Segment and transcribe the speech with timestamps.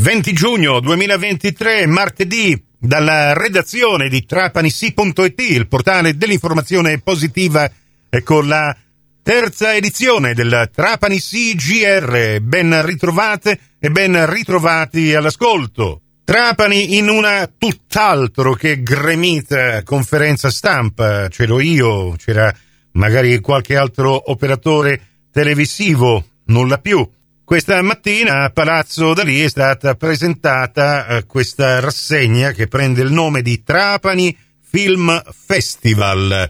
[0.00, 7.70] 20 giugno 2023, martedì, dalla redazione di trapanisi.it, il portale dell'informazione positiva,
[8.08, 8.74] e con la
[9.22, 12.40] terza edizione del Trapani CGR.
[12.40, 16.00] Ben ritrovate e ben ritrovati all'ascolto.
[16.24, 21.28] Trapani in una tutt'altro che gremita conferenza stampa.
[21.28, 22.50] C'ero io, c'era
[22.92, 24.98] magari qualche altro operatore
[25.30, 27.06] televisivo, nulla più.
[27.50, 33.42] Questa mattina a Palazzo Dalì è stata presentata eh, questa rassegna che prende il nome
[33.42, 36.48] di Trapani Film Festival.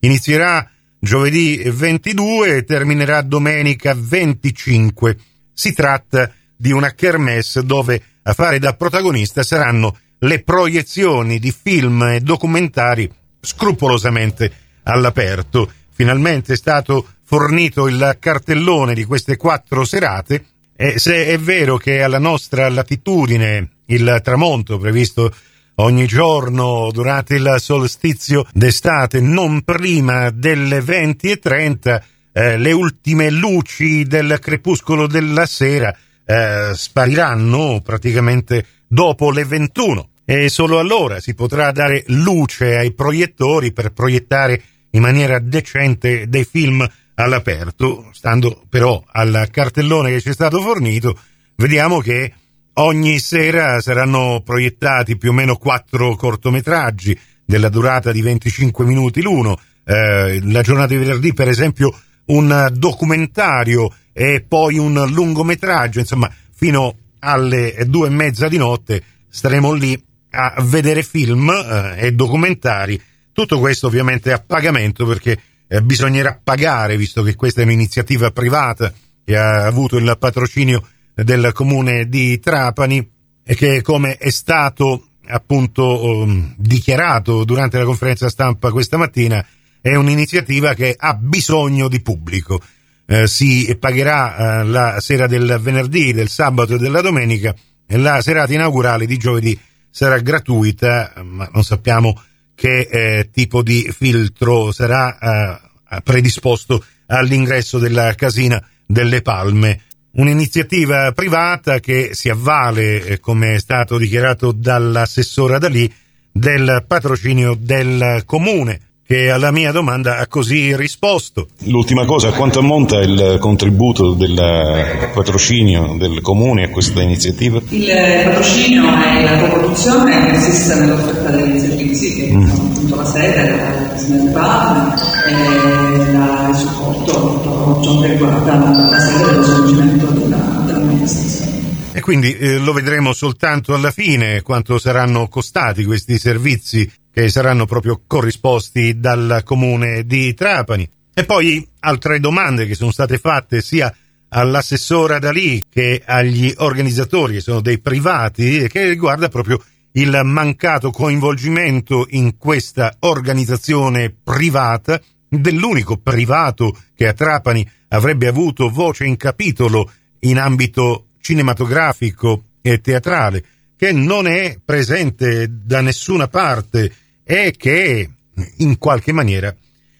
[0.00, 5.16] Inizierà giovedì 22 e terminerà domenica 25.
[5.54, 12.02] Si tratta di una kermesse dove a fare da protagonista saranno le proiezioni di film
[12.02, 13.10] e documentari
[13.40, 15.72] scrupolosamente all'aperto.
[15.92, 20.44] Finalmente è stato fornito il cartellone di queste quattro serate
[20.76, 25.34] e se è vero che alla nostra latitudine il tramonto previsto
[25.76, 33.30] ogni giorno durante il solstizio d'estate non prima delle 20 e 30 eh, le ultime
[33.30, 41.32] luci del crepuscolo della sera eh, spariranno praticamente dopo le 21 e solo allora si
[41.32, 49.02] potrà dare luce ai proiettori per proiettare in maniera decente dei film all'aperto, stando però
[49.06, 51.18] al cartellone che ci è stato fornito,
[51.56, 52.32] vediamo che
[52.74, 59.58] ogni sera saranno proiettati più o meno quattro cortometraggi della durata di 25 minuti l'uno.
[59.84, 61.94] Eh, la giornata di venerdì, per esempio,
[62.26, 69.72] un documentario e poi un lungometraggio, insomma, fino alle due e mezza di notte staremo
[69.72, 73.00] lì a vedere film eh, e documentari.
[73.32, 75.38] Tutto questo ovviamente a pagamento perché
[75.72, 78.92] eh, bisognerà pagare, visto che questa è un'iniziativa privata
[79.24, 83.10] che ha avuto il patrocinio del comune di Trapani
[83.42, 89.44] e che come è stato appunto um, dichiarato durante la conferenza stampa questa mattina
[89.80, 92.60] è un'iniziativa che ha bisogno di pubblico.
[93.06, 97.54] Eh, si pagherà eh, la sera del venerdì, del sabato e della domenica
[97.86, 99.58] e la serata inaugurale di giovedì
[99.90, 102.20] sarà gratuita, ma non sappiamo
[102.62, 109.80] che eh, tipo di filtro sarà eh, predisposto all'ingresso della casina delle Palme.
[110.12, 115.92] Un'iniziativa privata che si avvale, eh, come è stato dichiarato dall'assessora Dalì,
[116.30, 121.48] del patrocinio del comune che alla mia domanda ha così risposto.
[121.64, 127.60] L'ultima cosa, a quanto ammonta il contributo del patrocinio del Comune a questa iniziativa?
[127.68, 132.48] Il patrocinio è la coproduzione che consiste nell'offerta dei servizi, che mm.
[132.48, 134.94] sono appunto la sede, la presenza
[135.26, 141.60] e la, il supporto tutto ciò che riguarda la sede dello svolgimento della, della manifestazione.
[141.92, 147.66] E quindi eh, lo vedremo soltanto alla fine quanto saranno costati questi servizi che saranno
[147.66, 150.88] proprio corrisposti dal comune di Trapani.
[151.14, 153.94] E poi altre domande che sono state fatte sia
[154.28, 159.62] all'assessora Dalì che agli organizzatori, che sono dei privati, che riguarda proprio
[159.92, 164.98] il mancato coinvolgimento in questa organizzazione privata
[165.28, 169.90] dell'unico privato che a Trapani avrebbe avuto voce in capitolo
[170.20, 173.44] in ambito cinematografico e teatrale,
[173.76, 176.92] che non è presente da nessuna parte
[177.24, 178.10] e che
[178.56, 179.54] in qualche maniera,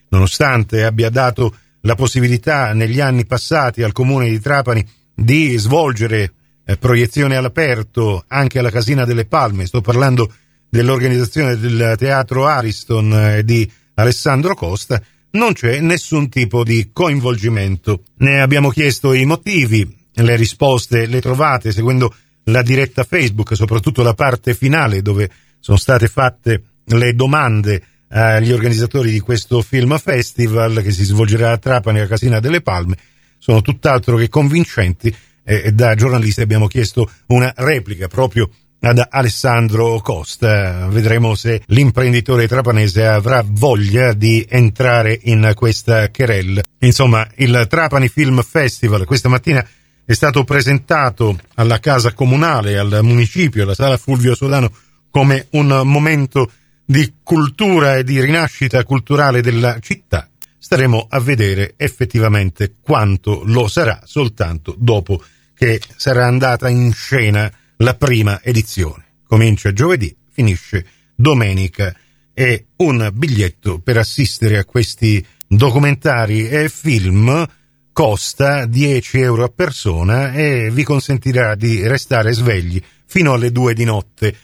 [0.08, 6.32] nonostante abbia dato la possibilità negli anni passati al comune di Trapani di svolgere
[6.64, 10.32] eh, proiezioni all'aperto anche alla Casina delle Palme, sto parlando
[10.68, 15.02] dell'organizzazione del teatro Ariston eh, di Alessandro Costa,
[15.32, 18.04] non c'è nessun tipo di coinvolgimento.
[18.18, 24.14] Ne abbiamo chiesto i motivi, le risposte le trovate seguendo la diretta Facebook, soprattutto la
[24.14, 30.90] parte finale dove sono state fatte le domande agli organizzatori di questo film festival che
[30.90, 32.96] si svolgerà a Trapani a Casina delle Palme
[33.42, 35.12] sono tutt'altro che convincenti
[35.44, 38.48] e da giornalisti abbiamo chiesto una replica proprio
[38.78, 40.86] ad Alessandro Costa.
[40.86, 46.66] Vedremo se l'imprenditore trapanese avrà voglia di entrare in questa querelle.
[46.78, 49.66] Insomma, il Trapani Film Festival questa mattina
[50.04, 54.70] è stato presentato alla Casa Comunale, al municipio, alla Sala Fulvio Solano
[55.10, 56.50] come un momento
[56.92, 60.28] di cultura e di rinascita culturale della città,
[60.58, 65.24] staremo a vedere effettivamente quanto lo sarà soltanto dopo
[65.54, 69.06] che sarà andata in scena la prima edizione.
[69.26, 70.84] Comincia giovedì, finisce
[71.14, 71.96] domenica
[72.34, 77.46] e un biglietto per assistere a questi documentari e film
[77.90, 83.84] costa 10 euro a persona e vi consentirà di restare svegli fino alle 2 di
[83.84, 84.36] notte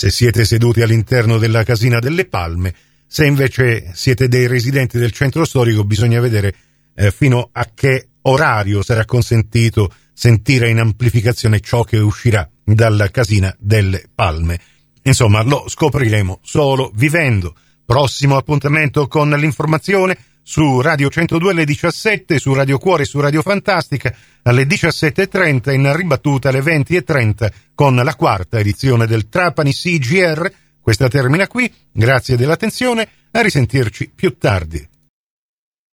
[0.00, 2.74] se siete seduti all'interno della casina delle Palme.
[3.06, 6.54] Se invece siete dei residenti del centro storico bisogna vedere
[6.94, 13.54] eh, fino a che orario sarà consentito sentire in amplificazione ciò che uscirà dalla casina
[13.58, 14.58] delle Palme.
[15.02, 17.54] Insomma, lo scopriremo solo vivendo.
[17.84, 20.16] Prossimo appuntamento con l'informazione
[20.50, 24.12] su Radio 102 alle 17, su Radio Cuore e su Radio Fantastica
[24.42, 30.52] alle 17.30, in ribattuta alle 20.30 con la quarta edizione del Trapani CGR.
[30.80, 34.84] Questa termina qui, grazie dell'attenzione, a risentirci più tardi.